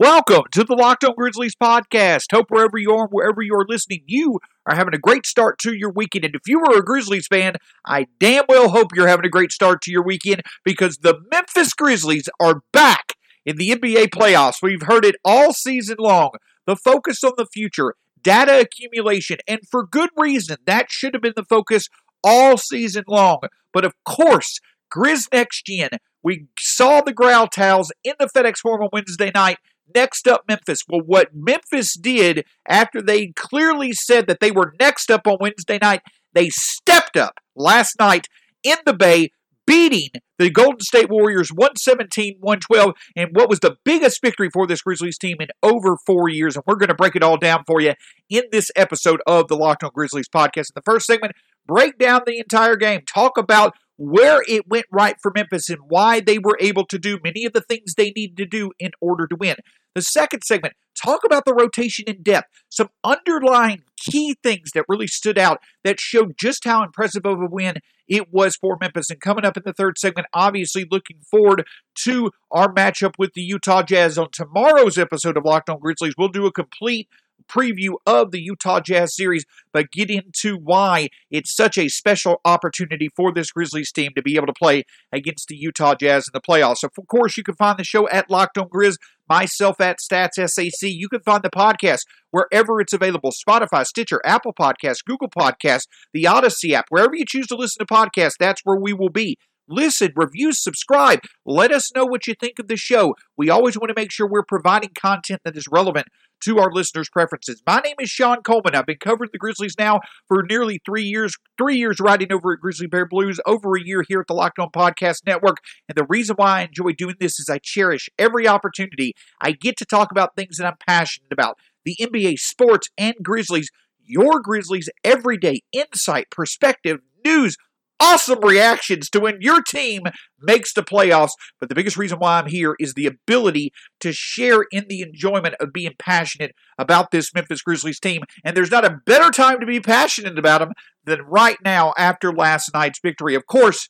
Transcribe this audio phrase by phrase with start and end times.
[0.00, 2.32] Welcome to the Locked On Grizzlies podcast.
[2.32, 5.74] Hope wherever you are, wherever you are listening, you are having a great start to
[5.74, 6.24] your weekend.
[6.24, 9.52] And if you are a Grizzlies fan, I damn well hope you're having a great
[9.52, 13.12] start to your weekend because the Memphis Grizzlies are back
[13.44, 14.62] in the NBA playoffs.
[14.62, 16.30] We've heard it all season long.
[16.64, 17.92] The focus on the future,
[18.22, 20.56] data accumulation, and for good reason.
[20.64, 21.90] That should have been the focus
[22.24, 23.40] all season long.
[23.70, 24.60] But of course,
[24.90, 25.90] Grizz Next Gen.
[26.22, 29.56] We saw the Growl Towels in the FedEx Forum on Wednesday night
[29.94, 30.82] Next up, Memphis.
[30.88, 35.78] Well, what Memphis did after they clearly said that they were next up on Wednesday
[35.80, 38.26] night, they stepped up last night
[38.62, 39.30] in the Bay,
[39.66, 44.82] beating the Golden State Warriors 117 112, and what was the biggest victory for this
[44.82, 46.56] Grizzlies team in over four years.
[46.56, 47.94] And we're going to break it all down for you
[48.28, 50.70] in this episode of the Locked On Grizzlies podcast.
[50.70, 51.34] In the first segment,
[51.66, 56.20] break down the entire game, talk about where it went right for Memphis and why
[56.20, 59.26] they were able to do many of the things they needed to do in order
[59.26, 59.56] to win.
[59.94, 65.06] The second segment, talk about the rotation in depth, some underlying key things that really
[65.06, 67.76] stood out that showed just how impressive of a win
[68.08, 69.10] it was for Memphis.
[69.10, 71.66] And coming up in the third segment, obviously looking forward
[72.04, 76.14] to our matchup with the Utah Jazz on tomorrow's episode of Locked On Grizzlies.
[76.16, 77.08] We'll do a complete
[77.48, 83.08] preview of the Utah Jazz series, but get into why it's such a special opportunity
[83.14, 86.40] for this Grizzlies team to be able to play against the Utah Jazz in the
[86.40, 86.78] playoffs.
[86.78, 88.96] So, of course, you can find the show at Locked On Grizz,
[89.30, 90.90] myself at Stats SAC.
[90.90, 92.00] You can find the podcast
[92.32, 93.30] wherever it's available.
[93.30, 97.92] Spotify, Stitcher, Apple Podcasts, Google Podcasts, the Odyssey app, wherever you choose to listen to
[97.92, 99.38] podcasts, that's where we will be
[99.70, 101.20] listen, review, subscribe.
[101.46, 103.14] Let us know what you think of the show.
[103.36, 106.08] We always want to make sure we're providing content that is relevant
[106.42, 107.62] to our listeners' preferences.
[107.66, 108.74] My name is Shawn Coleman.
[108.74, 112.60] I've been covering the Grizzlies now for nearly three years, three years riding over at
[112.60, 115.58] Grizzly Bear Blues, over a year here at the Locked On Podcast Network.
[115.88, 119.76] And the reason why I enjoy doing this is I cherish every opportunity I get
[119.78, 121.58] to talk about things that I'm passionate about.
[121.84, 123.70] The NBA, sports, and Grizzlies.
[124.04, 127.56] Your Grizzlies everyday insight, perspective, news,
[128.00, 130.02] awesome reactions to when your team
[130.40, 131.32] makes the playoffs.
[131.58, 135.54] But the biggest reason why I'm here is the ability to share in the enjoyment
[135.60, 138.22] of being passionate about this Memphis Grizzlies team.
[138.44, 140.72] And there's not a better time to be passionate about them
[141.04, 143.34] than right now after last night's victory.
[143.34, 143.88] Of course,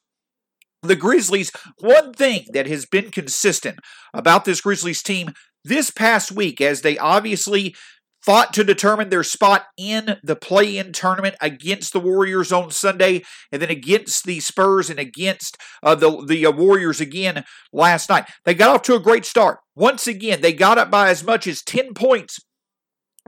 [0.83, 3.79] the Grizzlies, one thing that has been consistent
[4.15, 5.31] about this Grizzlies team
[5.65, 7.75] this past week, as they obviously
[8.23, 13.23] fought to determine their spot in the play in tournament against the Warriors on Sunday
[13.51, 18.27] and then against the Spurs and against uh, the, the uh, Warriors again last night.
[18.45, 19.59] They got off to a great start.
[19.75, 22.39] Once again, they got up by as much as 10 points.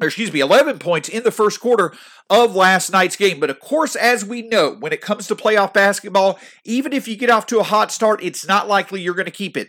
[0.01, 1.93] Or excuse me, 11 points in the first quarter
[2.31, 3.39] of last night's game.
[3.39, 7.17] But of course, as we know, when it comes to playoff basketball, even if you
[7.17, 9.69] get off to a hot start, it's not likely you're going to keep it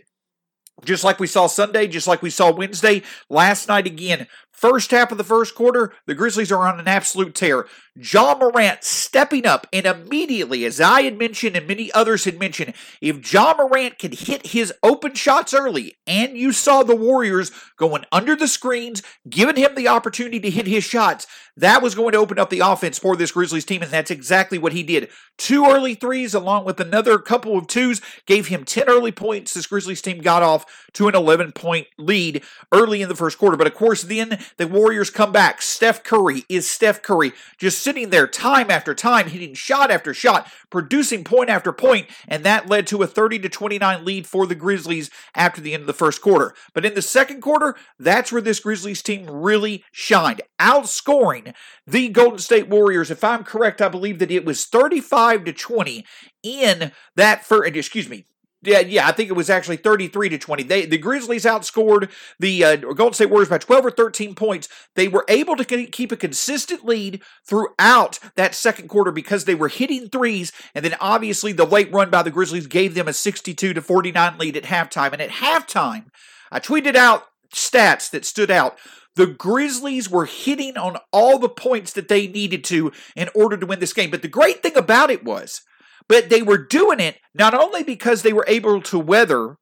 [0.84, 4.28] just like we saw Sunday, just like we saw Wednesday, last night again.
[4.54, 7.66] First half of the first quarter, the Grizzlies are on an absolute tear.
[7.96, 12.74] Ja Morant stepping up, and immediately, as I had mentioned and many others had mentioned,
[13.02, 18.06] if Ja Morant could hit his open shots early, and you saw the Warriors going
[18.12, 21.28] under the screens, giving him the opportunity to hit his shots,
[21.58, 24.58] that was going to open up the offense for this Grizzlies team, and that's exactly
[24.58, 25.10] what he did.
[25.38, 29.54] Two early threes, along with another couple of twos, gave him 10 early points.
[29.54, 33.58] This Grizzlies team got off to an 11 point lead early in the first quarter.
[33.58, 35.62] But of course, then the Warriors come back.
[35.62, 40.52] Steph Curry is Steph Curry, just sitting there time after time, hitting shot after shot,
[40.70, 44.56] producing point after point, and that led to a 30 to 29 lead for the
[44.56, 46.54] Grizzlies after the end of the first quarter.
[46.74, 51.54] But in the second quarter, that's where this Grizzlies team really shined, outscoring
[51.86, 53.12] the Golden State Warriors.
[53.12, 56.06] If I'm correct, I believe that it was 35 to 20
[56.44, 58.26] in that first, excuse me,
[58.64, 60.64] yeah, yeah, I think it was actually 33 to 20.
[60.64, 62.10] They the Grizzlies outscored
[62.40, 64.70] the uh, Golden State Warriors by 12 or 13 points.
[64.96, 69.68] They were able to keep a consistent lead throughout that second quarter because they were
[69.68, 73.74] hitting threes and then obviously the late run by the Grizzlies gave them a 62
[73.74, 75.14] to 49 lead at halftime.
[75.14, 76.06] And at halftime,
[76.52, 78.78] I tweeted out stats that stood out.
[79.16, 83.66] The Grizzlies were hitting on all the points that they needed to in order to
[83.66, 84.10] win this game.
[84.10, 85.62] But the great thing about it was
[86.08, 89.58] but they were doing it not only because they were able to weather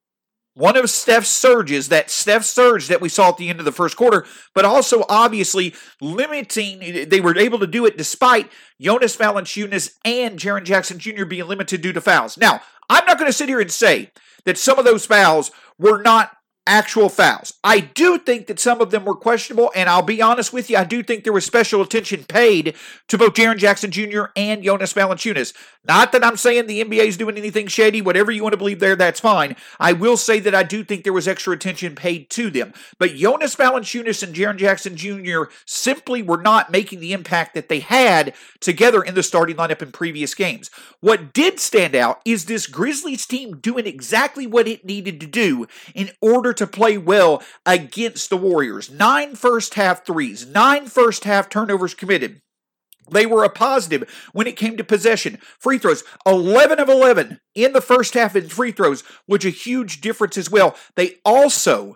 [0.54, 3.72] one of Steph's surges, that Steph surge that we saw at the end of the
[3.72, 9.94] first quarter, but also obviously limiting, they were able to do it despite Jonas Valanciunas
[10.04, 11.24] and Jaren Jackson Jr.
[11.24, 12.38] being limited due to fouls.
[12.38, 14.12] Now, I'm not going to sit here and say
[14.44, 16.32] that some of those fouls were not
[16.68, 17.54] actual fouls.
[17.64, 20.78] I do think that some of them were questionable, and I'll be honest with you,
[20.78, 22.76] I do think there was special attention paid
[23.08, 24.26] to both Jaren Jackson Jr.
[24.36, 25.54] and Jonas Valanciunas.
[25.84, 28.80] Not that I'm saying the NBA is doing anything shady, whatever you want to believe
[28.80, 29.56] there, that's fine.
[29.80, 32.74] I will say that I do think there was extra attention paid to them.
[33.00, 35.46] But Jonas Valanciunas and Jaren Jackson Jr.
[35.66, 39.92] simply were not making the impact that they had together in the starting lineup in
[39.92, 40.70] previous games.
[41.00, 45.66] What did stand out is this Grizzlies team doing exactly what it needed to do
[45.96, 48.90] in order to play well against the Warriors.
[48.90, 52.42] Nine first half threes, nine first half turnovers committed.
[53.10, 55.38] They were a positive when it came to possession.
[55.60, 60.02] Free throws, 11 of 11 in the first half in free throws, which a huge
[60.02, 60.76] difference as well.
[60.96, 61.96] They also,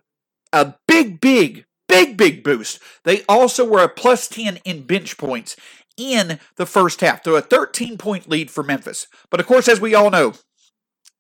[0.52, 2.80] a big, big, big, big boost.
[3.04, 5.56] They also were a plus 10 in bench points
[5.98, 7.24] in the first half.
[7.24, 9.08] So a 13 point lead for Memphis.
[9.30, 10.34] But of course, as we all know,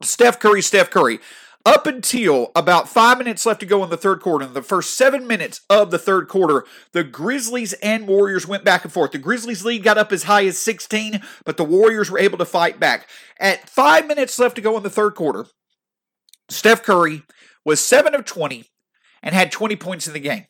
[0.02, 1.20] Steph Curry, Steph Curry
[1.66, 4.96] up until about five minutes left to go in the third quarter, in the first
[4.96, 9.12] seven minutes of the third quarter, the Grizzlies and Warriors went back and forth.
[9.12, 12.46] The Grizzlies lead got up as high as 16, but the Warriors were able to
[12.46, 13.10] fight back.
[13.40, 15.48] At five minutes left to go in the third quarter,
[16.50, 17.24] Steph Curry
[17.66, 18.66] was 7 of 20
[19.24, 20.46] and had 20 points in the game.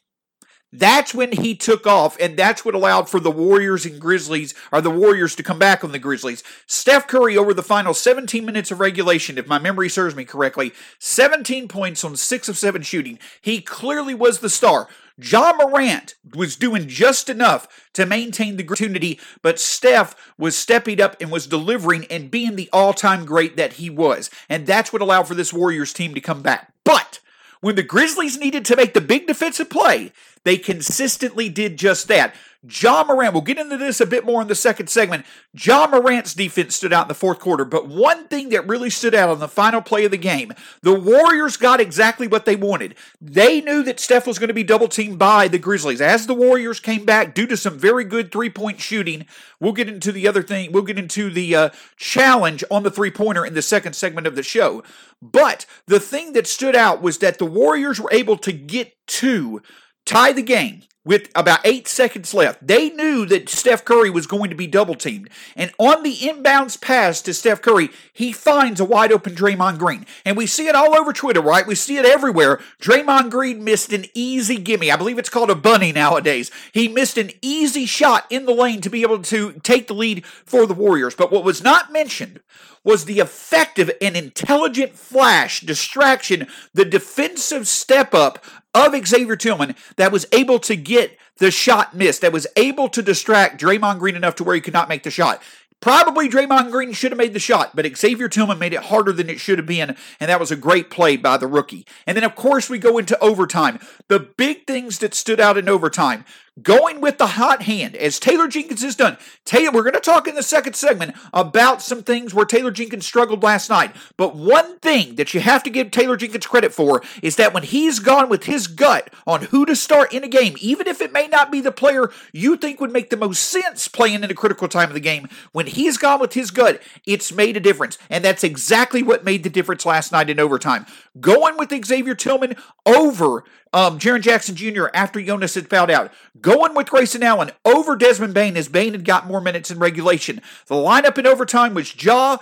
[0.80, 4.82] That's when he took off, and that's what allowed for the Warriors and Grizzlies, or
[4.82, 6.44] the Warriors to come back on the Grizzlies.
[6.68, 10.74] Steph Curry, over the final 17 minutes of regulation, if my memory serves me correctly,
[11.00, 13.20] 17 points on 6 of 7 shooting.
[13.42, 14.90] He clearly was the star.
[15.18, 21.16] Ja Morant was doing just enough to maintain the opportunity, but Steph was stepping up
[21.22, 24.30] and was delivering and being the all time great that he was.
[24.50, 26.74] And that's what allowed for this Warriors team to come back.
[26.84, 27.22] But
[27.62, 30.12] when the Grizzlies needed to make the big defensive play,
[30.46, 32.34] they consistently did just that.
[32.68, 35.26] Ja Morant, we'll get into this a bit more in the second segment.
[35.54, 39.14] Ja Morant's defense stood out in the fourth quarter, but one thing that really stood
[39.14, 40.52] out on the final play of the game,
[40.82, 42.96] the Warriors got exactly what they wanted.
[43.22, 46.02] They knew that Steph was going to be double teamed by the Grizzlies.
[46.02, 49.28] As the Warriors came back due to some very good three point shooting,
[49.60, 53.12] we'll get into the other thing, we'll get into the uh, challenge on the three
[53.12, 54.84] pointer in the second segment of the show.
[55.22, 59.62] But the thing that stood out was that the Warriors were able to get to
[60.06, 62.66] tie the game with about eight seconds left.
[62.66, 65.30] They knew that Steph Curry was going to be double teamed.
[65.56, 70.06] And on the inbounds pass to Steph Curry, he finds a wide open Draymond Green.
[70.26, 71.68] And we see it all over Twitter, right?
[71.68, 72.60] We see it everywhere.
[72.82, 74.92] Draymond Green missed an easy gimme.
[74.92, 76.50] I believe it's called a bunny nowadays.
[76.74, 80.26] He missed an easy shot in the lane to be able to take the lead
[80.26, 81.16] for the Warriors.
[81.16, 82.40] But what was not mentioned
[82.84, 88.44] was the effective and intelligent flash distraction, the defensive step up
[88.76, 93.02] of Xavier Tillman that was able to get the shot missed, that was able to
[93.02, 95.42] distract Draymond Green enough to where he could not make the shot.
[95.82, 99.30] Probably Draymond Green should have made the shot, but Xavier Tillman made it harder than
[99.30, 101.86] it should have been, and that was a great play by the rookie.
[102.08, 103.80] And then, of course, we go into overtime.
[104.08, 106.26] The big things that stood out in overtime
[106.62, 109.18] going with the hot hand, as Taylor Jenkins has done.
[109.44, 113.06] Taylor, we're going to talk in the second segment about some things where Taylor Jenkins
[113.06, 113.94] struggled last night.
[114.16, 117.64] But one thing that you have to give Taylor Jenkins credit for is that when
[117.64, 121.12] he's gone with his gut on who to start in a game, even if it
[121.12, 124.36] may not be the player you think would make the most sense playing in a
[124.36, 127.98] critical time of the game, when he's gone with his gut, it's made a difference.
[128.10, 130.86] And that's exactly what made the difference last night in overtime.
[131.20, 132.56] Going with Xavier Tillman
[132.86, 133.44] over
[133.76, 134.86] um, Jaren Jackson Jr.
[134.94, 136.12] after Jonas had fouled out.
[136.40, 140.42] Going with Grayson Allen over Desmond Bane as Bane had got more minutes in regulation.
[140.68, 142.38] The lineup in overtime was Ja,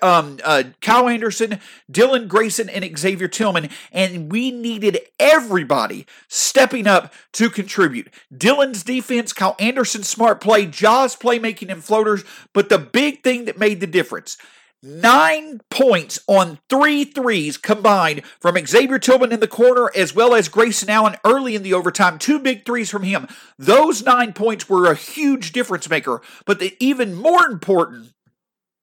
[0.00, 7.12] um, uh, Kyle Anderson, Dillon Grayson, and Xavier Tillman, and we needed everybody stepping up
[7.32, 8.08] to contribute.
[8.34, 13.58] Dillon's defense, Kyle Anderson's smart play, Ja's playmaking and floaters, but the big thing that
[13.58, 14.38] made the difference–
[14.80, 20.48] Nine points on three threes combined from Xavier Tillman in the corner as well as
[20.48, 22.16] Grayson Allen early in the overtime.
[22.16, 23.26] Two big threes from him.
[23.58, 26.22] Those nine points were a huge difference maker.
[26.46, 28.12] But the even more important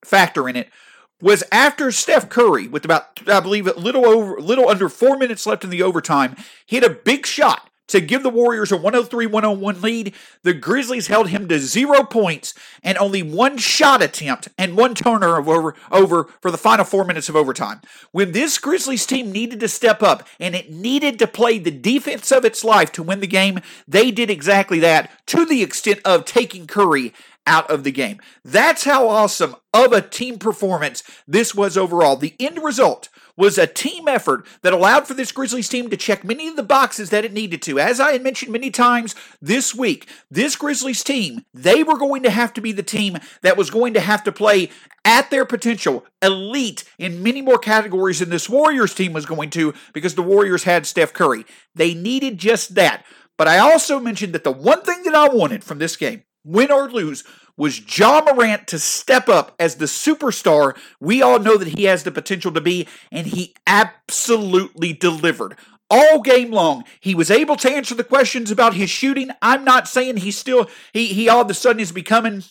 [0.03, 0.69] factor in it
[1.21, 5.47] was after Steph Curry, with about I believe a little over little under four minutes
[5.47, 6.35] left in the overtime,
[6.65, 10.13] hit a big shot to give the Warriors a 103 101 lead.
[10.43, 15.51] The Grizzlies held him to zero points and only one shot attempt and one turnover
[15.51, 17.81] over, over for the final four minutes of overtime.
[18.11, 22.31] When this Grizzlies team needed to step up and it needed to play the defense
[22.31, 26.25] of its life to win the game, they did exactly that to the extent of
[26.25, 27.13] taking Curry
[27.47, 28.19] out of the game.
[28.43, 32.15] That's how awesome of a team performance this was overall.
[32.15, 36.23] The end result was a team effort that allowed for this Grizzlies team to check
[36.23, 37.79] many of the boxes that it needed to.
[37.79, 42.29] As I had mentioned many times this week, this Grizzlies team, they were going to
[42.29, 44.69] have to be the team that was going to have to play
[45.03, 49.73] at their potential, elite in many more categories than this Warriors team was going to
[49.93, 51.45] because the Warriors had Steph Curry.
[51.75, 53.05] They needed just that.
[53.37, 56.71] But I also mentioned that the one thing that I wanted from this game, win
[56.71, 57.23] or lose,
[57.57, 62.03] was Ja Morant to step up as the superstar we all know that he has
[62.03, 65.55] the potential to be, and he absolutely delivered.
[65.89, 69.29] All game long, he was able to answer the questions about his shooting.
[69.41, 72.43] I'm not saying he's still he he all of a sudden is becoming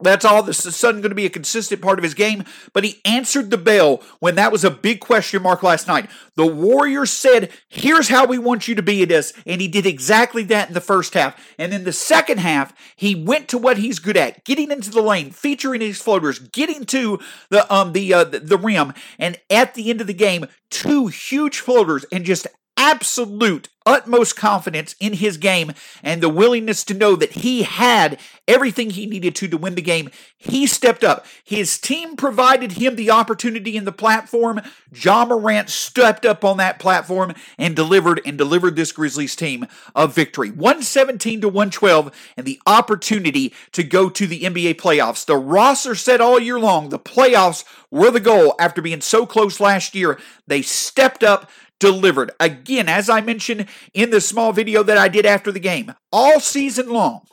[0.00, 3.00] that's all this is going to be a consistent part of his game, but he
[3.04, 6.10] answered the bell when that was a big question mark last night.
[6.36, 9.32] The Warriors said, Here's how we want you to be at us.
[9.46, 11.38] And he did exactly that in the first half.
[11.58, 15.02] And then the second half, he went to what he's good at, getting into the
[15.02, 17.18] lane, featuring his floaters, getting to
[17.50, 21.58] the um the uh, the rim, and at the end of the game, two huge
[21.58, 22.46] floaters and just
[22.80, 25.72] absolute utmost confidence in his game
[26.02, 28.18] and the willingness to know that he had
[28.48, 30.10] everything he needed to to win the game.
[30.36, 31.26] He stepped up.
[31.44, 34.60] His team provided him the opportunity in the platform.
[34.94, 40.06] Ja Morant stepped up on that platform and delivered and delivered this Grizzlies team a
[40.06, 40.50] victory.
[40.50, 45.24] 117 to 112 and the opportunity to go to the NBA playoffs.
[45.24, 49.60] The roster said all year long the playoffs were the goal after being so close
[49.60, 50.18] last year.
[50.46, 52.30] They stepped up delivered.
[52.38, 56.38] Again, as I mentioned in the small video that I did after the game, all
[56.38, 57.26] season long,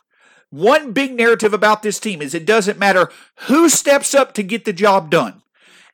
[0.50, 3.12] one big narrative about this team is it doesn't matter
[3.42, 5.44] who steps up to get the job done,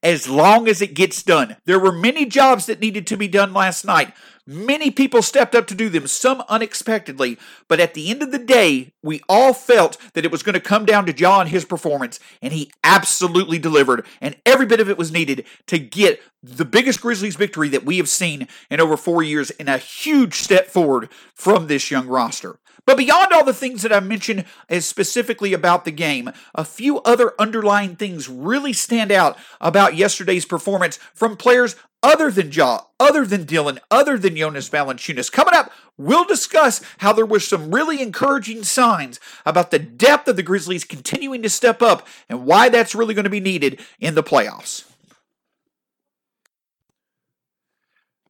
[0.01, 1.57] as long as it gets done.
[1.65, 4.13] There were many jobs that needed to be done last night.
[4.45, 7.37] Many people stepped up to do them, some unexpectedly,
[7.69, 10.59] but at the end of the day, we all felt that it was going to
[10.59, 14.97] come down to John his performance, and he absolutely delivered, and every bit of it
[14.97, 19.23] was needed to get the biggest Grizzlies victory that we have seen in over four
[19.23, 22.59] years, and a huge step forward from this young roster.
[22.85, 26.99] But beyond all the things that I mentioned as specifically about the game, a few
[27.01, 33.25] other underlying things really stand out about yesterday's performance from players other than Ja, other
[33.25, 35.31] than Dillon, other than Jonas Valanciunas.
[35.31, 40.35] Coming up, we'll discuss how there were some really encouraging signs about the depth of
[40.35, 44.15] the Grizzlies continuing to step up and why that's really going to be needed in
[44.15, 44.83] the playoffs.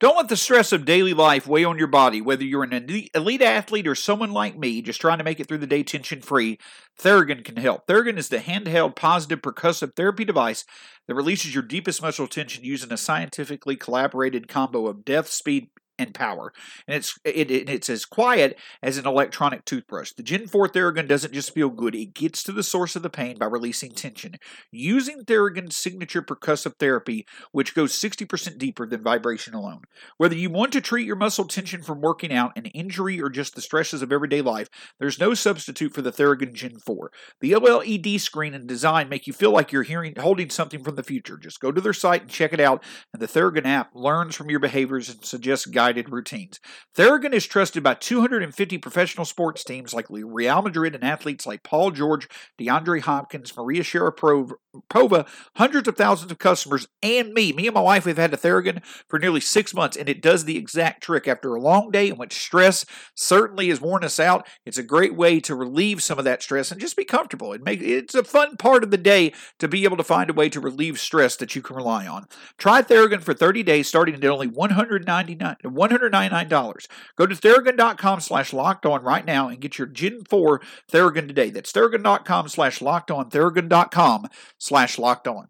[0.04, 2.74] Don't let the stress of daily life weigh on your body, whether you're an
[3.14, 6.20] elite athlete or someone like me just trying to make it through the day tension
[6.20, 6.60] free.
[7.02, 7.88] Theragun can help.
[7.88, 10.66] Theragun is the handheld positive percussive therapy device
[11.08, 15.70] that releases your deepest muscle tension using a scientifically collaborated combo of depth, speed,
[16.00, 16.54] and power.
[16.88, 20.14] And it's it, it, it's as quiet as an electronic toothbrush.
[20.14, 23.10] The Gen 4 Theragun doesn't just feel good, it gets to the source of the
[23.10, 24.36] pain by releasing tension.
[24.72, 29.82] Using Theragun's signature percussive therapy, which goes 60% deeper than vibration alone.
[30.18, 33.56] Whether you want to treat your muscle tension from working out, an injury, or just
[33.56, 34.70] the stresses of everyday life,
[35.00, 37.12] there's no substitute for the Theragun Gen 4.
[37.42, 41.04] The OLED screen and design make you feel like you're hearing holding something from the
[41.04, 41.38] future.
[41.38, 42.84] Just go to their site and check it out,
[43.14, 46.62] and the Theragun app learns from your behaviors and suggests guidance guided routines.
[46.96, 51.92] Theragun is trusted by 250 professional sports teams like Real Madrid and athletes like Paul
[51.92, 57.52] George, DeAndre Hopkins, Maria Sharapova, hundreds of thousands of customers, and me.
[57.52, 60.46] Me and my wife, we've had a Theragun for nearly six months, and it does
[60.46, 61.28] the exact trick.
[61.28, 65.16] After a long day in which stress certainly has worn us out, it's a great
[65.16, 67.52] way to relieve some of that stress and just be comfortable.
[67.52, 70.34] It make, it's a fun part of the day to be able to find a
[70.34, 72.28] way to relieve stress that you can rely on.
[72.58, 75.28] Try Theragun for 30 days starting at only 199
[75.76, 76.88] $199.
[77.18, 80.62] Go to Theragun.com slash locked on right now and get your Gen 4
[80.92, 81.50] Theragun today.
[81.50, 84.28] That's Theragun.com slash locked on, Theragun.com
[84.58, 85.48] slash locked on.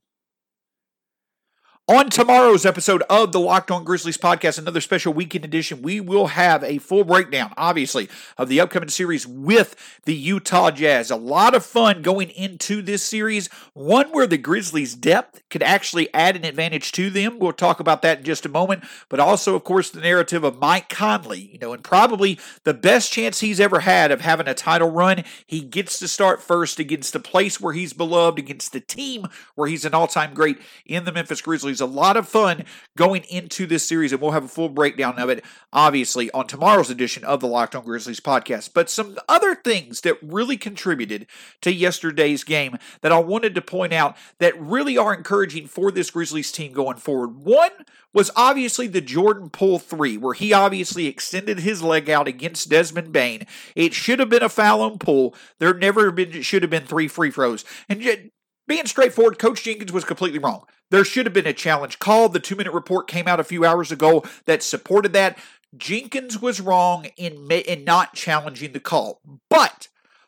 [1.89, 6.27] On tomorrow's episode of the Locked On Grizzlies podcast, another special weekend edition, we will
[6.27, 9.75] have a full breakdown, obviously, of the upcoming series with
[10.05, 11.11] the Utah Jazz.
[11.11, 16.07] A lot of fun going into this series, one where the Grizzlies' depth could actually
[16.13, 17.37] add an advantage to them.
[17.37, 20.59] We'll talk about that in just a moment, but also, of course, the narrative of
[20.59, 24.53] Mike Conley, you know, and probably the best chance he's ever had of having a
[24.53, 25.25] title run.
[25.45, 29.67] He gets to start first against the place where he's beloved, against the team where
[29.67, 32.65] he's an all time great in the Memphis Grizzlies a lot of fun
[32.97, 36.89] going into this series, and we'll have a full breakdown of it, obviously, on tomorrow's
[36.89, 38.71] edition of the Locked On Grizzlies podcast.
[38.73, 41.27] But some other things that really contributed
[41.61, 46.11] to yesterday's game that I wanted to point out that really are encouraging for this
[46.11, 47.37] Grizzlies team going forward.
[47.37, 47.71] One
[48.13, 53.11] was obviously the Jordan Poole three, where he obviously extended his leg out against Desmond
[53.11, 53.47] Bane.
[53.75, 55.35] It should have been a foul on Poole.
[55.59, 57.65] There never been should have been three free throws.
[57.89, 58.31] And
[58.67, 60.65] being straightforward, Coach Jenkins was completely wrong.
[60.89, 62.29] There should have been a challenge call.
[62.29, 65.37] The two minute report came out a few hours ago that supported that.
[65.75, 69.21] Jenkins was wrong in, in not challenging the call.
[69.49, 69.87] But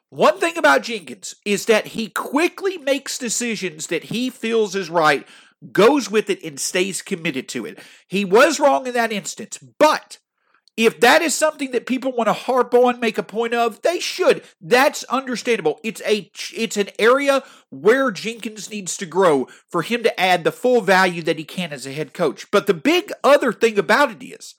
[0.09, 5.27] one thing about Jenkins is that he quickly makes decisions that he feels is right,
[5.71, 7.79] goes with it, and stays committed to it.
[8.07, 10.17] He was wrong in that instance, but
[10.77, 13.99] if that is something that people want to harp on, make a point of, they
[13.99, 14.43] should.
[14.59, 15.79] That's understandable.
[15.83, 20.51] It's a it's an area where Jenkins needs to grow for him to add the
[20.51, 22.49] full value that he can as a head coach.
[22.51, 24.55] But the big other thing about it is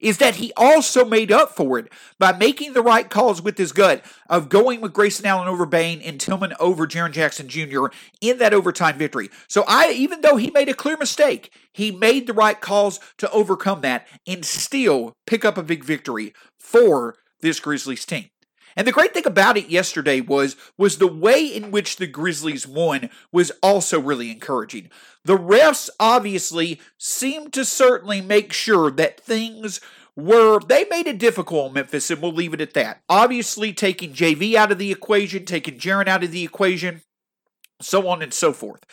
[0.00, 3.72] is that he also made up for it by making the right calls with his
[3.72, 7.86] gut of going with Grayson Allen over Bane and Tillman over Jaren Jackson Jr.
[8.20, 9.30] in that overtime victory.
[9.48, 13.30] So I even though he made a clear mistake, he made the right calls to
[13.30, 18.28] overcome that and still pick up a big victory for this Grizzlies team.
[18.78, 22.64] And the great thing about it yesterday was was the way in which the Grizzlies
[22.64, 24.88] won was also really encouraging.
[25.24, 29.80] The refs obviously seemed to certainly make sure that things
[30.14, 33.02] were they made it difficult on Memphis, and we'll leave it at that.
[33.08, 37.02] Obviously, taking JV out of the equation, taking Jaren out of the equation,
[37.82, 38.84] so on and so forth.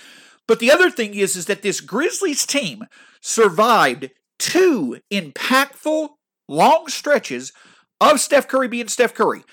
[0.47, 2.85] But the other thing is, is that this Grizzlies team
[3.21, 6.09] survived two impactful
[6.47, 7.53] long stretches
[8.01, 9.43] of Steph Curry being Steph Curry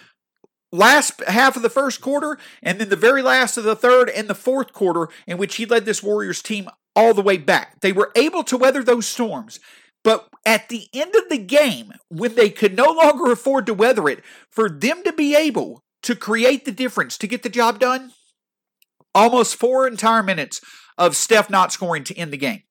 [0.73, 4.29] last half of the first quarter and then the very last of the third and
[4.29, 7.81] the fourth quarter in which he led this Warriors team all the way back.
[7.81, 9.61] They were able to weather those storms.
[10.05, 14.09] But at the end of the game, when they could no longer afford to weather
[14.09, 18.12] it, for them to be able to create the difference to get the job done,
[19.14, 20.61] almost four entire minutes
[20.99, 22.62] of Steph not scoring to end the game.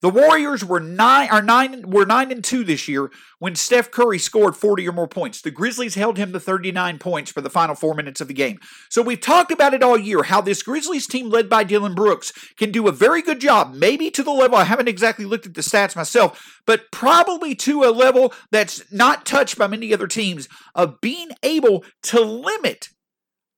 [0.00, 4.18] The Warriors were nine are nine were nine and two this year when Steph Curry
[4.18, 5.40] scored 40 or more points.
[5.40, 8.60] The Grizzlies held him to 39 points for the final four minutes of the game.
[8.90, 12.32] So we've talked about it all year, how this Grizzlies team led by Dillon Brooks
[12.56, 15.54] can do a very good job, maybe to the level I haven't exactly looked at
[15.54, 20.48] the stats myself, but probably to a level that's not touched by many other teams
[20.76, 22.90] of being able to limit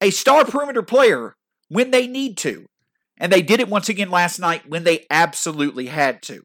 [0.00, 1.36] a star perimeter player
[1.68, 2.64] when they need to.
[3.20, 6.42] And they did it once again last night when they absolutely had to.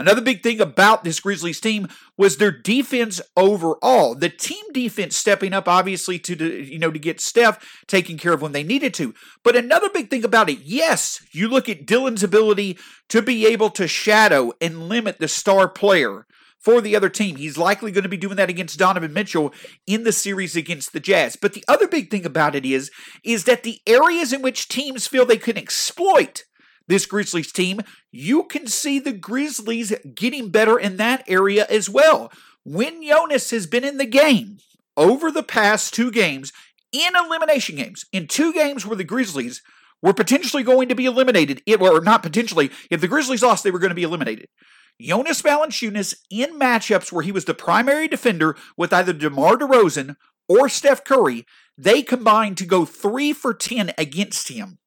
[0.00, 4.14] Another big thing about this Grizzlies team was their defense overall.
[4.14, 8.40] The team defense stepping up, obviously, to you know to get Steph taken care of
[8.40, 9.12] when they needed to.
[9.42, 13.70] But another big thing about it, yes, you look at Dillon's ability to be able
[13.70, 16.26] to shadow and limit the star player
[16.58, 17.36] for the other team.
[17.36, 19.52] He's likely going to be doing that against Donovan Mitchell
[19.86, 21.36] in the series against the Jazz.
[21.36, 22.90] But the other big thing about it is,
[23.24, 26.44] is that the areas in which teams feel they can exploit
[26.88, 32.32] this Grizzlies team, you can see the Grizzlies getting better in that area as well.
[32.64, 34.58] When Jonas has been in the game
[34.96, 36.52] over the past two games,
[36.92, 39.62] in elimination games, in two games where the Grizzlies
[40.02, 43.78] were potentially going to be eliminated, or not potentially, if the Grizzlies lost, they were
[43.78, 44.48] going to be eliminated.
[45.00, 50.16] Jonas Valanciunas in matchups where he was the primary defender with either DeMar DeRozan
[50.48, 54.78] or Steph Curry, they combined to go 3 for 10 against him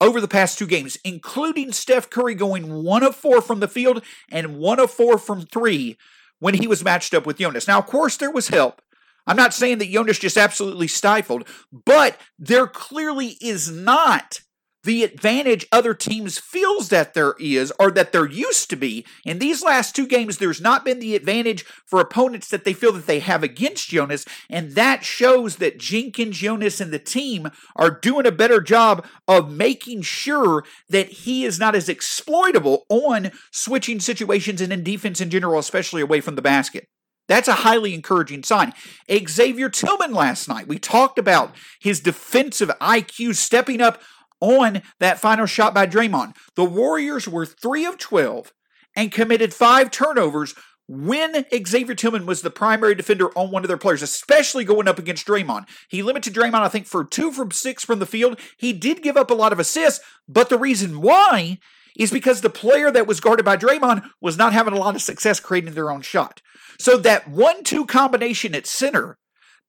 [0.00, 4.04] over the past two games, including Steph Curry going 1 of 4 from the field
[4.30, 5.96] and 1 of 4 from 3
[6.38, 7.66] when he was matched up with Jonas.
[7.66, 8.82] Now, of course, there was help.
[9.26, 14.40] I'm not saying that Jonas just absolutely stifled, but there clearly is not
[14.84, 19.38] the advantage other teams feels that there is or that there used to be in
[19.38, 23.06] these last two games there's not been the advantage for opponents that they feel that
[23.06, 28.26] they have against Jonas and that shows that Jenkins Jonas and the team are doing
[28.26, 34.60] a better job of making sure that he is not as exploitable on switching situations
[34.60, 36.86] and in defense in general especially away from the basket
[37.28, 38.72] that's a highly encouraging sign.
[39.10, 44.00] Xavier Tillman last night, we talked about his defensive IQ stepping up
[44.40, 46.34] on that final shot by Draymond.
[46.54, 48.52] The Warriors were 3 of 12
[48.96, 50.54] and committed five turnovers
[50.88, 54.98] when Xavier Tillman was the primary defender on one of their players, especially going up
[54.98, 55.68] against Draymond.
[55.88, 58.40] He limited Draymond, I think, for two from six from the field.
[58.56, 61.58] He did give up a lot of assists, but the reason why
[61.98, 65.02] is because the player that was guarded by Draymond was not having a lot of
[65.02, 66.40] success creating their own shot.
[66.78, 69.18] So that one two combination at center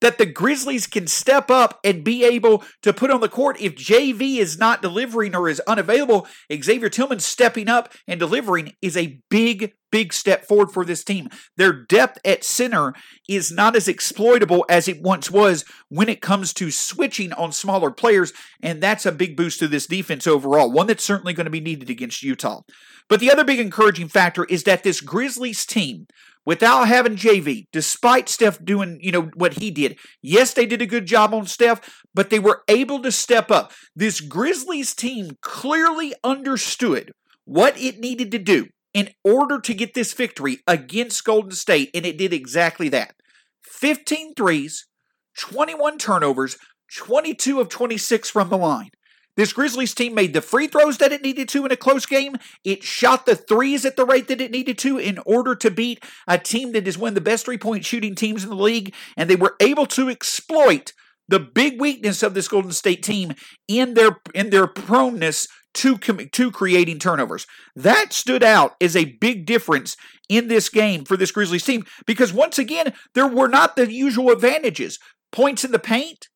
[0.02, 3.76] that the Grizzlies can step up and be able to put on the court if
[3.76, 6.28] JV is not delivering or is unavailable.
[6.52, 11.30] Xavier Tillman stepping up and delivering is a big, big step forward for this team.
[11.58, 12.94] Their depth at center
[13.28, 17.92] is not as exploitable as it once was when it comes to switching on smaller
[17.92, 21.52] players, and that's a big boost to this defense overall, one that's certainly going to
[21.52, 22.62] be needed against Utah.
[23.10, 26.08] But the other big encouraging factor is that this Grizzlies team
[26.50, 30.00] without having JV, despite Steph doing, you know, what he did.
[30.24, 33.72] Yes, they did a good job on Steph, but they were able to step up.
[33.96, 37.12] This Grizzlies team clearly understood
[37.46, 42.04] what it needed to do in order to get this victory against Golden State, and
[42.04, 43.14] it did exactly that.
[43.62, 44.88] 15 threes,
[45.38, 46.58] 21 turnovers,
[46.98, 48.90] 22 of 26 from the line.
[49.40, 52.36] This Grizzlies team made the free throws that it needed to in a close game.
[52.66, 56.04] It shot the threes at the rate that it needed to in order to beat
[56.28, 58.94] a team that is one of the best three point shooting teams in the league.
[59.16, 60.92] And they were able to exploit
[61.30, 63.34] the big weakness of this Golden State team
[63.70, 67.48] in their in their proneness to to creating turnovers.
[67.78, 69.96] That stood out as a big difference
[70.28, 74.32] in this game for this Grizzlies team because once again there were not the usual
[74.32, 75.00] advantages.
[75.32, 76.28] Points in the paint,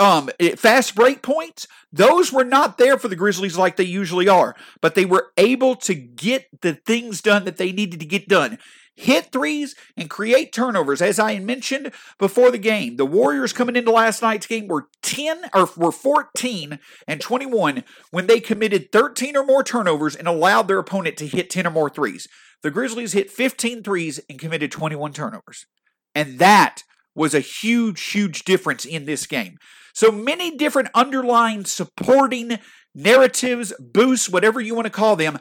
[0.00, 4.56] um, fast break points, those were not there for the Grizzlies like they usually are,
[4.80, 8.58] but they were able to get the things done that they needed to get done.
[8.96, 11.00] Hit threes and create turnovers.
[11.00, 15.50] As I mentioned before the game, the Warriors coming into last night's game were 10
[15.54, 20.78] or were 14 and 21 when they committed 13 or more turnovers and allowed their
[20.78, 22.26] opponent to hit 10 or more threes.
[22.62, 25.66] The Grizzlies hit 15 threes and committed 21 turnovers.
[26.14, 26.82] And that
[27.14, 29.56] was a huge, huge difference in this game.
[29.94, 32.58] So many different underlying supporting
[32.94, 35.38] narratives, boosts, whatever you want to call them.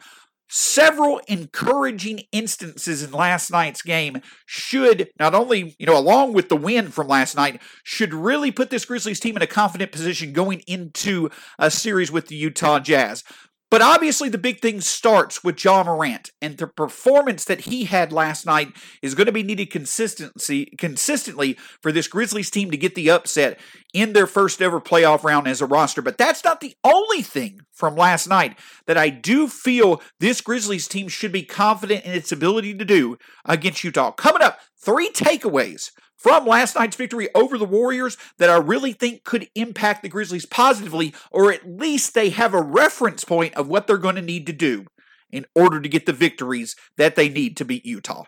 [0.51, 6.55] Several encouraging instances in last night's game should not only, you know, along with the
[6.55, 10.61] win from last night, should really put this Grizzlies team in a confident position going
[10.65, 11.29] into
[11.59, 13.23] a series with the Utah Jazz.
[13.71, 18.11] But obviously, the big thing starts with Ja Morant, and the performance that he had
[18.11, 22.95] last night is going to be needed consistency consistently for this Grizzlies team to get
[22.95, 23.59] the upset
[23.93, 26.01] in their first ever playoff round as a roster.
[26.01, 30.87] But that's not the only thing from last night that I do feel this Grizzlies
[30.87, 34.11] team should be confident in its ability to do against Utah.
[34.11, 39.23] Coming up, three takeaways from last night's victory over the Warriors that I really think
[39.23, 43.87] could impact the Grizzlies positively, or at least they have a reference point of what
[43.87, 44.85] they're going to need to do
[45.31, 48.25] in order to get the victories that they need to beat Utah.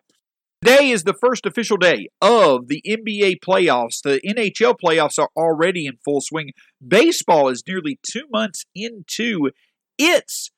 [0.64, 4.02] Today is the first official day of the NBA playoffs.
[4.04, 6.52] The NHL playoffs are already in full swing.
[6.88, 9.50] Baseball is nearly two months into
[9.98, 10.52] its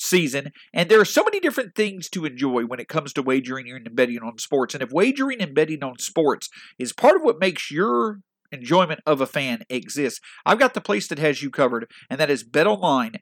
[0.00, 0.52] season.
[0.72, 3.94] And there are so many different things to enjoy when it comes to wagering and
[3.94, 4.74] betting on sports.
[4.74, 9.20] And if wagering and betting on sports is part of what makes your enjoyment of
[9.20, 13.20] a fan exist, I've got the place that has you covered, and that is betonline.ag.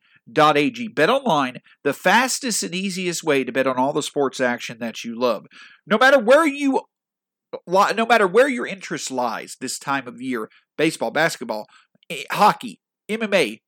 [0.94, 5.18] BetOnline, the fastest and easiest way to bet on all the sports action that you
[5.18, 5.46] love.
[5.86, 6.82] No matter where you
[7.66, 11.66] no matter where your interest lies this time of year, baseball, basketball,
[12.10, 13.60] eh, hockey, MMA,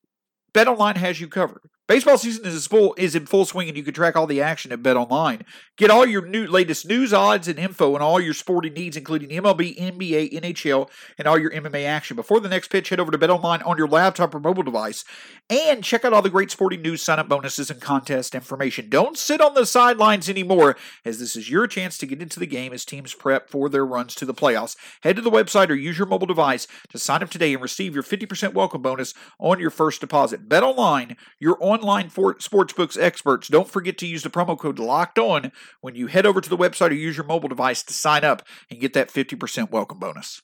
[0.53, 1.63] BetOnline has you covered.
[1.91, 4.71] Baseball season is full is in full swing, and you can track all the action
[4.71, 5.43] at Bet Online.
[5.77, 9.31] Get all your new latest news, odds, and info, and all your sporting needs, including
[9.31, 12.15] MLB, NBA, NHL, and all your MMA action.
[12.15, 15.05] Before the next pitch, head over to Bet Online on your laptop or mobile device,
[15.49, 18.89] and check out all the great sporting news, sign-up bonuses, and contest information.
[18.89, 22.47] Don't sit on the sidelines anymore, as this is your chance to get into the
[22.47, 24.77] game as teams prep for their runs to the playoffs.
[25.03, 27.95] Head to the website or use your mobile device to sign up today and receive
[27.95, 30.49] your 50% welcome bonus on your first deposit.
[30.49, 33.49] Bet Online, your on online sportsbooks experts.
[33.49, 36.57] Don't forget to use the promo code locked on when you head over to the
[36.57, 40.43] website or use your mobile device to sign up and get that 50% welcome bonus.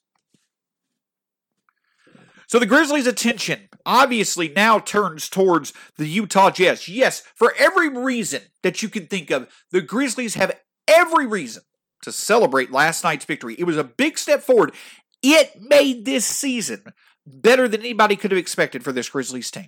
[2.47, 6.87] So the Grizzlies' attention obviously now turns towards the Utah Jazz.
[6.87, 11.63] Yes, for every reason that you can think of, the Grizzlies have every reason
[12.03, 13.55] to celebrate last night's victory.
[13.59, 14.71] It was a big step forward.
[15.21, 16.83] It made this season
[17.25, 19.67] better than anybody could have expected for this Grizzlies team.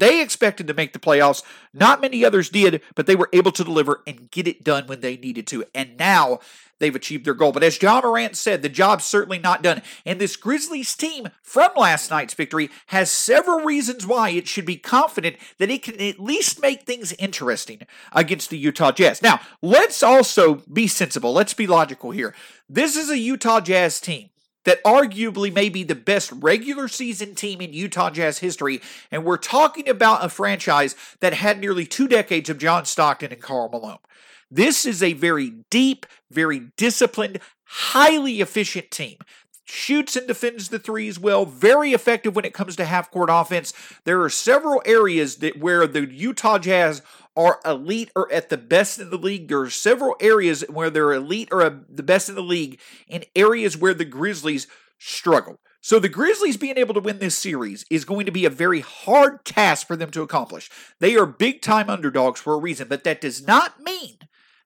[0.00, 1.42] They expected to make the playoffs.
[1.72, 5.00] Not many others did, but they were able to deliver and get it done when
[5.00, 5.64] they needed to.
[5.74, 6.40] And now
[6.78, 7.52] they've achieved their goal.
[7.52, 9.82] But as Ja Morant said, the job's certainly not done.
[10.06, 14.78] And this Grizzlies team from last night's victory has several reasons why it should be
[14.78, 17.82] confident that it can at least make things interesting
[18.12, 19.20] against the Utah Jazz.
[19.20, 21.34] Now, let's also be sensible.
[21.34, 22.34] Let's be logical here.
[22.70, 24.30] This is a Utah Jazz team
[24.64, 28.80] that arguably may be the best regular season team in Utah Jazz history.
[29.10, 33.40] And we're talking about a franchise that had nearly two decades of John Stockton and
[33.40, 33.98] Karl Malone.
[34.50, 39.16] This is a very deep, very disciplined, highly efficient team.
[39.64, 43.72] Shoots and defends the threes well, very effective when it comes to half court offense.
[44.02, 47.02] There are several areas that where the Utah Jazz
[47.40, 49.48] are elite or at the best in the league.
[49.48, 53.76] There are several areas where they're elite or the best in the league, and areas
[53.76, 54.66] where the Grizzlies
[54.98, 55.58] struggle.
[55.80, 58.80] So the Grizzlies being able to win this series is going to be a very
[58.80, 60.68] hard task for them to accomplish.
[60.98, 64.18] They are big time underdogs for a reason, but that does not mean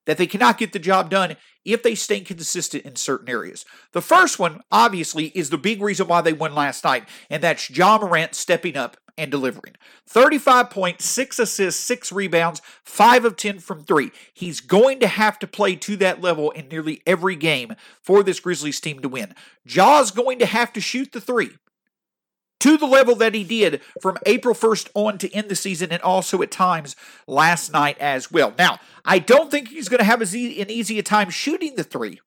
[0.06, 3.64] that they cannot get the job done if they stay consistent in certain areas.
[3.92, 7.70] The first one, obviously, is the big reason why they won last night, and that's
[7.70, 9.74] Ja Morant stepping up and delivering.
[10.06, 14.10] 35 points, 6 assists, 6 rebounds, 5 of 10 from 3.
[14.32, 18.40] He's going to have to play to that level in nearly every game for this
[18.40, 19.34] Grizzlies team to win.
[19.66, 21.50] Ja's going to have to shoot the 3
[22.60, 26.00] to the level that he did from April 1st on to end the season and
[26.02, 26.96] also at times
[27.26, 28.54] last night as well.
[28.58, 32.20] Now, I don't think he's going to have an easy time shooting the three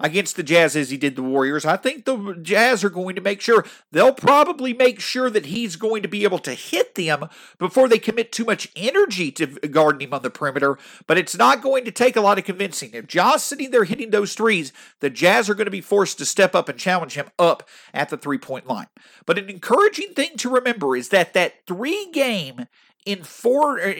[0.00, 1.64] against the Jazz as he did the Warriors.
[1.64, 5.76] I think the Jazz are going to make sure, they'll probably make sure that he's
[5.76, 7.28] going to be able to hit them
[7.58, 10.78] before they commit too much energy to guarding him on the perimeter.
[11.06, 12.90] But it's not going to take a lot of convincing.
[12.92, 16.24] If Ja's sitting there hitting those threes, the Jazz are going to be forced to
[16.24, 18.86] step up and challenge him up at the three point line.
[19.26, 22.66] But an encouraging thing to remember is that that three game
[23.04, 23.92] in four, uh,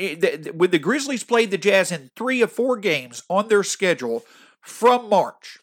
[0.55, 4.25] when the Grizzlies played the Jazz in three of four games on their schedule
[4.61, 5.59] from March,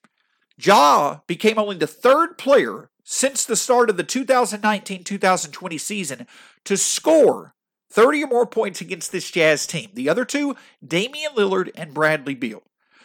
[0.63, 6.27] Ja became only the third player since the start of the 2019 2020 season
[6.65, 7.53] to score
[7.91, 9.89] 30 or more points against this Jazz team.
[9.93, 12.63] The other two, Damian Lillard and Bradley Beal.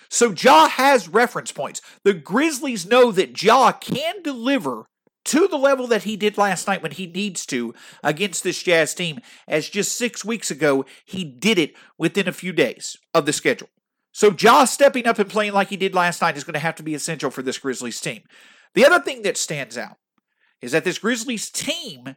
[0.09, 1.83] So Ja has reference points.
[2.05, 4.87] The Grizzlies know that Ja can deliver
[5.25, 8.95] to the level that he did last night when he needs to against this Jazz
[8.95, 13.33] team, as just six weeks ago, he did it within a few days of the
[13.33, 13.69] schedule.
[14.17, 16.77] So Ja stepping up and playing like he did last night is going to have
[16.77, 18.23] to be essential for this Grizzlies team.
[18.73, 19.99] The other thing that stands out
[20.63, 22.17] is that this Grizzlies team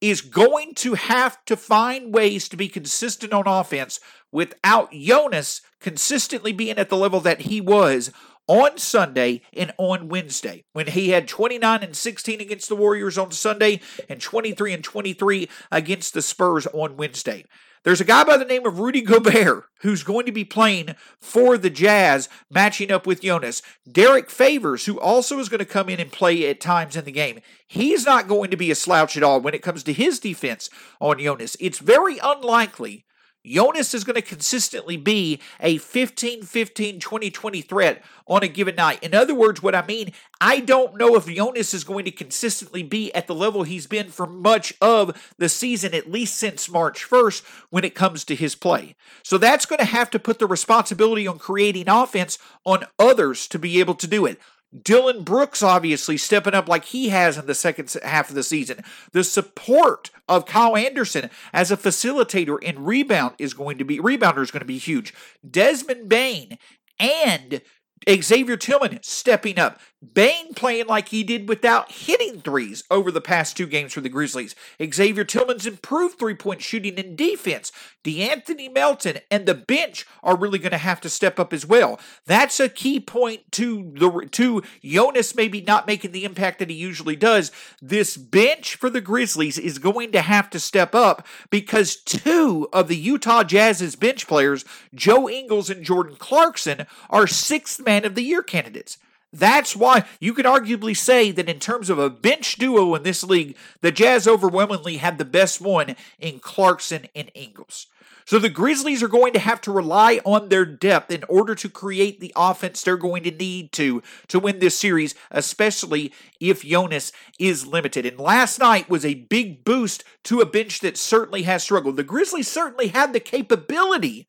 [0.00, 3.98] is going to have to find ways to be consistent on offense
[4.30, 8.12] without Jonas consistently being at the level that he was
[8.46, 13.32] on Sunday and on Wednesday when he had 29 and 16 against the Warriors on
[13.32, 17.44] Sunday and 23 and 23 against the Spurs on Wednesday.
[17.84, 21.58] There's a guy by the name of Rudy Gobert who's going to be playing for
[21.58, 23.60] the Jazz, matching up with Jonas.
[23.90, 27.12] Derrick Favors, who also is going to come in and play at times in the
[27.12, 27.40] game.
[27.68, 30.70] He's not going to be a slouch at all when it comes to his defense
[30.98, 31.58] on Jonas.
[31.60, 33.04] It's very unlikely
[33.44, 38.74] Jonas is going to consistently be a 15 15 20 20 threat on a given
[38.74, 39.02] night.
[39.02, 42.82] In other words, what I mean, I don't know if Jonas is going to consistently
[42.82, 47.08] be at the level he's been for much of the season, at least since March
[47.08, 48.96] 1st, when it comes to his play.
[49.22, 53.58] So that's going to have to put the responsibility on creating offense on others to
[53.58, 54.40] be able to do it.
[54.82, 58.82] Dillon Brooks obviously stepping up like he has in the second half of the season.
[59.12, 64.42] The support of Kyle Anderson as a facilitator and rebound is going to be rebounder
[64.42, 65.14] is going to be huge.
[65.48, 66.58] Desmond Bane
[66.98, 67.60] and
[68.08, 69.80] Xavier Tillman stepping up.
[70.12, 74.08] Bane playing like he did without hitting threes over the past two games for the
[74.08, 74.54] Grizzlies.
[74.92, 77.72] Xavier Tillman's improved three point shooting and defense.
[78.04, 81.98] De'Anthony Melton and the bench are really going to have to step up as well.
[82.26, 86.76] That's a key point to the to Jonas maybe not making the impact that he
[86.76, 87.50] usually does.
[87.80, 92.88] This bench for the Grizzlies is going to have to step up because two of
[92.88, 94.64] the Utah Jazz's bench players,
[94.94, 98.98] Joe Ingles and Jordan Clarkson, are sixth man of the year candidates.
[99.32, 103.24] That's why you could arguably say that in terms of a bench duo in this
[103.24, 107.88] league, the Jazz overwhelmingly had the best one in Clarkson and Ingles.
[108.26, 111.68] So the Grizzlies are going to have to rely on their depth in order to
[111.68, 117.12] create the offense they're going to need to to win this series, especially if Jonas
[117.38, 118.06] is limited.
[118.06, 121.96] And last night was a big boost to a bench that certainly has struggled.
[121.96, 124.26] The Grizzlies certainly had the capability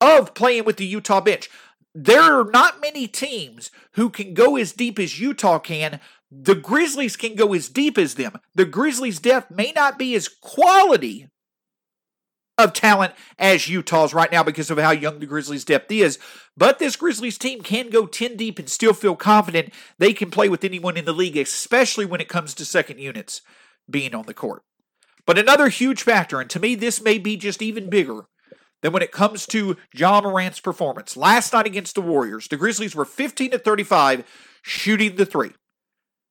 [0.00, 1.48] of playing with the Utah bench
[1.94, 6.00] there are not many teams who can go as deep as Utah can.
[6.30, 8.38] The Grizzlies can go as deep as them.
[8.54, 11.28] The Grizzlies' depth may not be as quality
[12.58, 16.18] of talent as Utah's right now because of how young the Grizzlies' depth is.
[16.56, 20.48] But this Grizzlies team can go 10 deep and still feel confident they can play
[20.48, 23.42] with anyone in the league, especially when it comes to second units
[23.90, 24.62] being on the court.
[25.26, 28.26] But another huge factor, and to me, this may be just even bigger,
[28.82, 31.16] than when it comes to Ja Morant's performance.
[31.16, 34.24] Last night against the Warriors, the Grizzlies were 15 to 35
[34.62, 35.52] shooting the three.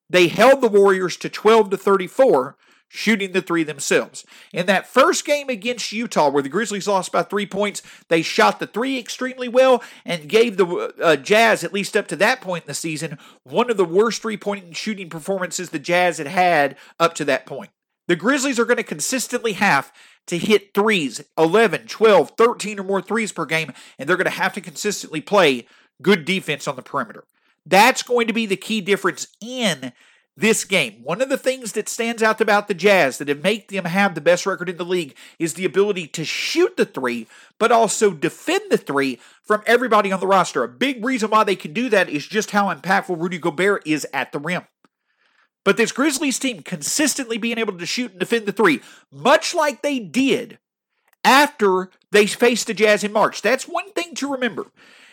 [0.09, 2.57] They held the Warriors to 12 to 34
[2.93, 4.25] shooting the three themselves.
[4.51, 8.59] In that first game against Utah, where the Grizzlies lost by three points, they shot
[8.59, 12.65] the three extremely well and gave the uh, Jazz, at least up to that point
[12.65, 16.75] in the season, one of the worst three point shooting performances the Jazz had had
[16.99, 17.69] up to that point.
[18.09, 19.93] The Grizzlies are going to consistently have
[20.27, 24.31] to hit threes 11, 12, 13 or more threes per game, and they're going to
[24.31, 25.65] have to consistently play
[26.01, 27.23] good defense on the perimeter.
[27.65, 29.93] That's going to be the key difference in
[30.37, 31.01] this game.
[31.03, 34.15] One of the things that stands out about the Jazz that have made them have
[34.15, 37.27] the best record in the league is the ability to shoot the three,
[37.59, 40.63] but also defend the three from everybody on the roster.
[40.63, 44.07] A big reason why they can do that is just how impactful Rudy Gobert is
[44.13, 44.63] at the rim.
[45.63, 49.81] But this Grizzlies team consistently being able to shoot and defend the three, much like
[49.81, 50.57] they did
[51.23, 53.41] after they faced the Jazz in March.
[53.41, 54.67] That's one thing to remember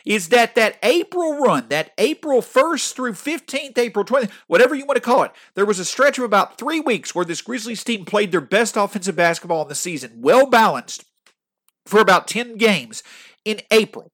[0.07, 4.97] is that that April run, that April 1st through 15th, April 20th, whatever you want
[4.97, 8.07] to call it, there was a stretch of about three weeks where this Grizzlies team
[8.07, 11.05] played their best offensive basketball in the season, well balanced
[11.85, 13.03] for about 10 games
[13.45, 14.11] in April.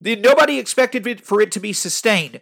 [0.00, 2.40] Then Nobody expected it for it to be sustained,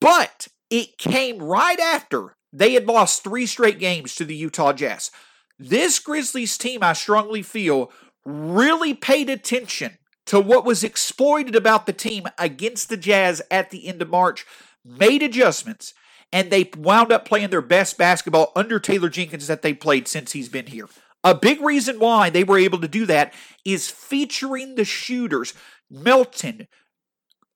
[0.00, 5.10] but it came right after they had lost three straight games to the Utah Jazz.
[5.58, 7.92] This Grizzlies team, I strongly feel,
[8.24, 13.86] really paid attention to what was exploited about the team against the Jazz at the
[13.86, 14.46] end of March,
[14.84, 15.92] made adjustments,
[16.32, 20.32] and they wound up playing their best basketball under Taylor Jenkins that they played since
[20.32, 20.88] he's been here.
[21.22, 23.34] A big reason why they were able to do that
[23.64, 25.52] is featuring the shooters
[25.90, 26.68] Melton,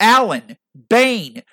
[0.00, 1.44] Allen, Bane,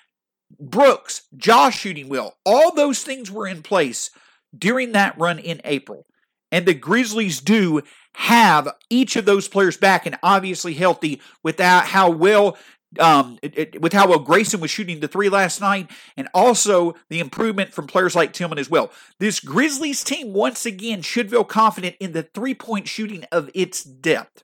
[0.61, 2.37] Brooks, Josh shooting well.
[2.45, 4.11] All those things were in place
[4.57, 6.05] during that run in April.
[6.51, 7.81] And the Grizzlies do
[8.15, 12.57] have each of those players back and obviously healthy without how well
[12.99, 16.95] um, it, it, with how well Grayson was shooting the three last night, and also
[17.09, 18.91] the improvement from players like Tillman as well.
[19.17, 23.81] This Grizzlies team, once again, should feel confident in the three point shooting of its
[23.83, 24.43] depth.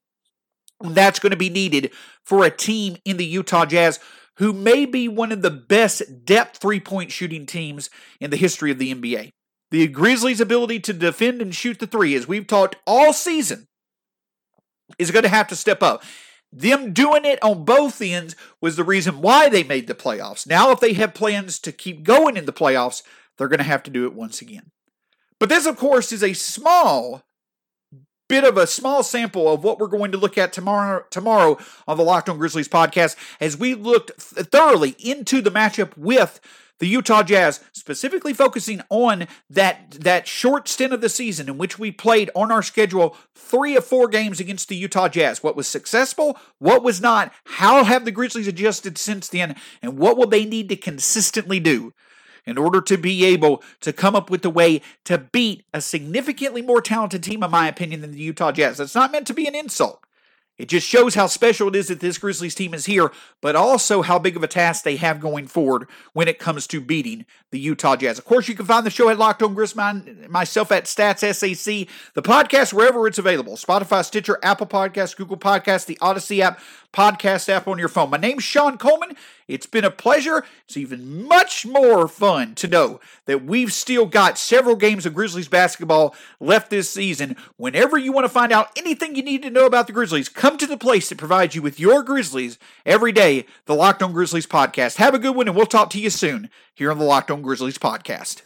[0.80, 1.92] That's going to be needed
[2.24, 4.00] for a team in the Utah Jazz
[4.38, 8.72] who may be one of the best depth three point shooting teams in the history
[8.72, 9.30] of the NBA.
[9.70, 13.68] The Grizzlies' ability to defend and shoot the three, as we've talked all season,
[14.98, 16.04] is going to have to step up.
[16.52, 20.48] Them doing it on both ends was the reason why they made the playoffs.
[20.48, 23.04] Now, if they have plans to keep going in the playoffs,
[23.38, 24.72] they're going to have to do it once again.
[25.40, 27.24] But this, of course, is a small
[28.28, 31.98] bit of a small sample of what we're going to look at tomorrow tomorrow on
[31.98, 36.40] the Locked On Grizzlies podcast as we looked thoroughly into the matchup with
[36.80, 41.80] the Utah Jazz, specifically focusing on that, that short stint of the season in which
[41.80, 45.42] we played on our schedule three of four games against the Utah Jazz.
[45.42, 50.18] What was successful, what was not, how have the Grizzlies adjusted since then, and what
[50.18, 51.94] will they need to consistently do
[52.48, 56.64] in order to be able to come up with a way to beat a significantly
[56.64, 58.78] more talented team, in my opinion, than the Utah Jazz.
[58.78, 60.02] That's not meant to be an insult.
[60.58, 64.02] It just shows how special it is that this Grizzlies team is here, but also
[64.02, 67.60] how big of a task they have going forward when it comes to beating the
[67.60, 68.18] Utah Jazz.
[68.18, 71.88] Of course, you can find the show at Locked On Grizzlies, myself at Stats SAC,
[72.16, 76.60] the podcast wherever it's available Spotify, Stitcher, Apple Podcasts, Google Podcasts, the Odyssey app,
[76.92, 78.10] podcast app on your phone.
[78.10, 79.16] My name's Shawn Coleman.
[79.48, 80.44] It's been a pleasure.
[80.66, 85.48] It's even much more fun to know that we've still got several games of Grizzlies
[85.48, 87.36] basketball left this season.
[87.56, 90.58] Whenever you want to find out anything you need to know about the Grizzlies, come
[90.58, 94.48] to the place that provides you with your Grizzlies every day, the Locked On Grizzlies
[94.48, 94.98] podcast.
[94.98, 97.42] Have a good one, and we'll talk to you soon here on the Locked On
[97.42, 98.42] Grizzlies podcast.